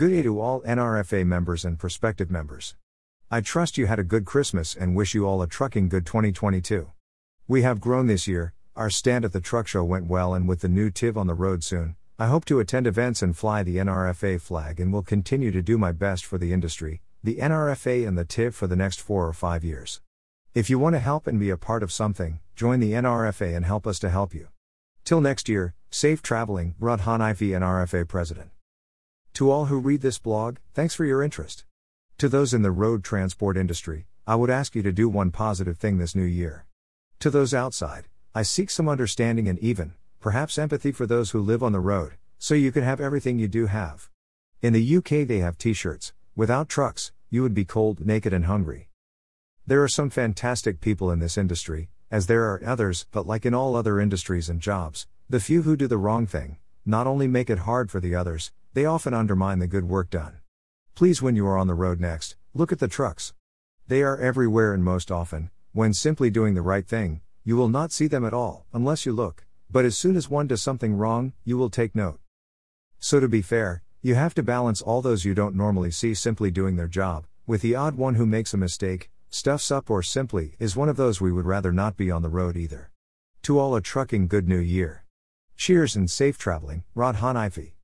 Good 0.00 0.12
day 0.12 0.22
to 0.22 0.40
all 0.40 0.62
NRFA 0.62 1.26
members 1.26 1.62
and 1.62 1.78
prospective 1.78 2.30
members. 2.30 2.74
I 3.30 3.42
trust 3.42 3.76
you 3.76 3.84
had 3.84 3.98
a 3.98 4.02
good 4.02 4.24
Christmas 4.24 4.74
and 4.74 4.96
wish 4.96 5.14
you 5.14 5.26
all 5.26 5.42
a 5.42 5.46
trucking 5.46 5.90
good 5.90 6.06
2022. 6.06 6.90
We 7.46 7.60
have 7.60 7.82
grown 7.82 8.06
this 8.06 8.26
year, 8.26 8.54
our 8.74 8.88
stand 8.88 9.26
at 9.26 9.34
the 9.34 9.42
truck 9.42 9.66
show 9.66 9.84
went 9.84 10.06
well, 10.06 10.32
and 10.32 10.48
with 10.48 10.60
the 10.60 10.70
new 10.70 10.90
TIV 10.90 11.18
on 11.18 11.26
the 11.26 11.34
road 11.34 11.62
soon, 11.62 11.96
I 12.18 12.28
hope 12.28 12.46
to 12.46 12.60
attend 12.60 12.86
events 12.86 13.20
and 13.20 13.36
fly 13.36 13.62
the 13.62 13.76
NRFA 13.76 14.40
flag 14.40 14.80
and 14.80 14.90
will 14.90 15.02
continue 15.02 15.50
to 15.50 15.60
do 15.60 15.76
my 15.76 15.92
best 15.92 16.24
for 16.24 16.38
the 16.38 16.54
industry, 16.54 17.02
the 17.22 17.36
NRFA, 17.36 18.08
and 18.08 18.16
the 18.16 18.24
TIV 18.24 18.54
for 18.54 18.66
the 18.66 18.76
next 18.76 19.02
four 19.02 19.28
or 19.28 19.34
five 19.34 19.62
years. 19.64 20.00
If 20.54 20.70
you 20.70 20.78
want 20.78 20.94
to 20.94 21.00
help 21.00 21.26
and 21.26 21.38
be 21.38 21.50
a 21.50 21.58
part 21.58 21.82
of 21.82 21.92
something, 21.92 22.40
join 22.56 22.80
the 22.80 22.92
NRFA 22.92 23.54
and 23.54 23.66
help 23.66 23.86
us 23.86 23.98
to 23.98 24.08
help 24.08 24.32
you. 24.32 24.48
Till 25.04 25.20
next 25.20 25.46
year, 25.46 25.74
safe 25.90 26.22
traveling, 26.22 26.74
Rod 26.80 27.00
Hannifey, 27.00 27.50
NRFA 27.50 28.08
President. 28.08 28.50
To 29.34 29.50
all 29.50 29.66
who 29.66 29.78
read 29.78 30.00
this 30.00 30.18
blog, 30.18 30.56
thanks 30.74 30.94
for 30.94 31.04
your 31.04 31.22
interest. 31.22 31.64
To 32.18 32.28
those 32.28 32.52
in 32.52 32.62
the 32.62 32.70
road 32.70 33.02
transport 33.02 33.56
industry, 33.56 34.06
I 34.26 34.34
would 34.34 34.50
ask 34.50 34.74
you 34.74 34.82
to 34.82 34.92
do 34.92 35.08
one 35.08 35.30
positive 35.30 35.78
thing 35.78 35.98
this 35.98 36.14
new 36.14 36.24
year. 36.24 36.66
To 37.20 37.30
those 37.30 37.54
outside, 37.54 38.08
I 38.34 38.42
seek 38.42 38.70
some 38.70 38.88
understanding 38.88 39.48
and 39.48 39.58
even, 39.58 39.94
perhaps 40.20 40.58
empathy 40.58 40.92
for 40.92 41.06
those 41.06 41.30
who 41.30 41.40
live 41.40 41.62
on 41.62 41.72
the 41.72 41.80
road, 41.80 42.14
so 42.38 42.54
you 42.54 42.72
can 42.72 42.82
have 42.82 43.00
everything 43.00 43.38
you 43.38 43.48
do 43.48 43.66
have. 43.66 44.10
In 44.62 44.72
the 44.72 44.96
UK, 44.96 45.26
they 45.26 45.38
have 45.38 45.58
t 45.58 45.72
shirts, 45.72 46.12
without 46.36 46.68
trucks, 46.68 47.12
you 47.30 47.42
would 47.42 47.54
be 47.54 47.64
cold, 47.64 48.04
naked, 48.04 48.32
and 48.32 48.44
hungry. 48.44 48.88
There 49.66 49.82
are 49.82 49.88
some 49.88 50.10
fantastic 50.10 50.80
people 50.80 51.10
in 51.10 51.18
this 51.18 51.38
industry, 51.38 51.88
as 52.10 52.26
there 52.26 52.44
are 52.44 52.62
others, 52.64 53.06
but 53.10 53.26
like 53.26 53.46
in 53.46 53.54
all 53.54 53.76
other 53.76 54.00
industries 54.00 54.48
and 54.48 54.60
jobs, 54.60 55.06
the 55.28 55.40
few 55.40 55.62
who 55.62 55.76
do 55.76 55.86
the 55.86 55.96
wrong 55.96 56.26
thing, 56.26 56.58
not 56.90 57.06
only 57.06 57.28
make 57.28 57.48
it 57.48 57.60
hard 57.60 57.90
for 57.90 58.00
the 58.00 58.14
others, 58.14 58.52
they 58.74 58.84
often 58.84 59.14
undermine 59.14 59.60
the 59.60 59.66
good 59.66 59.88
work 59.88 60.10
done. 60.10 60.40
Please, 60.94 61.22
when 61.22 61.36
you 61.36 61.46
are 61.46 61.56
on 61.56 61.68
the 61.68 61.74
road 61.74 62.00
next, 62.00 62.36
look 62.52 62.72
at 62.72 62.80
the 62.80 62.88
trucks. 62.88 63.32
They 63.86 64.02
are 64.02 64.18
everywhere 64.18 64.74
and 64.74 64.84
most 64.84 65.10
often, 65.10 65.50
when 65.72 65.94
simply 65.94 66.30
doing 66.30 66.54
the 66.54 66.62
right 66.62 66.86
thing, 66.86 67.20
you 67.44 67.56
will 67.56 67.68
not 67.68 67.92
see 67.92 68.06
them 68.06 68.24
at 68.24 68.34
all, 68.34 68.66
unless 68.72 69.06
you 69.06 69.12
look, 69.12 69.46
but 69.70 69.84
as 69.84 69.96
soon 69.96 70.16
as 70.16 70.28
one 70.28 70.48
does 70.48 70.60
something 70.60 70.94
wrong, 70.94 71.32
you 71.44 71.56
will 71.56 71.70
take 71.70 71.94
note. 71.94 72.20
So, 72.98 73.20
to 73.20 73.28
be 73.28 73.40
fair, 73.40 73.82
you 74.02 74.14
have 74.14 74.34
to 74.34 74.42
balance 74.42 74.82
all 74.82 75.00
those 75.00 75.24
you 75.24 75.34
don't 75.34 75.54
normally 75.54 75.90
see 75.90 76.12
simply 76.14 76.50
doing 76.50 76.76
their 76.76 76.88
job, 76.88 77.26
with 77.46 77.62
the 77.62 77.74
odd 77.74 77.96
one 77.96 78.16
who 78.16 78.26
makes 78.26 78.52
a 78.52 78.58
mistake, 78.58 79.10
stuffs 79.30 79.70
up, 79.70 79.90
or 79.90 80.02
simply 80.02 80.56
is 80.58 80.76
one 80.76 80.88
of 80.88 80.96
those 80.96 81.20
we 81.20 81.32
would 81.32 81.46
rather 81.46 81.72
not 81.72 81.96
be 81.96 82.10
on 82.10 82.22
the 82.22 82.28
road 82.28 82.56
either. 82.56 82.90
To 83.42 83.58
all 83.58 83.74
a 83.74 83.80
trucking 83.80 84.26
good 84.28 84.48
new 84.48 84.58
year. 84.58 85.04
Cheers 85.60 85.94
and 85.94 86.10
safe 86.10 86.38
traveling, 86.38 86.84
Rod 86.94 87.16
Hannifey. 87.16 87.72